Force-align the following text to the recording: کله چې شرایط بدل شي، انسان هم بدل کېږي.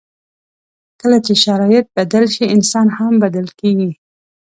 کله 1.01 1.17
چې 1.25 1.33
شرایط 1.43 1.85
بدل 1.97 2.23
شي، 2.35 2.45
انسان 2.55 2.87
هم 2.97 3.13
بدل 3.23 3.47
کېږي. 3.59 3.91